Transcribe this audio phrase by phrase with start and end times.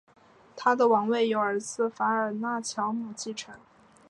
[0.55, 3.53] 他的王位由儿子法尔纳乔姆继承。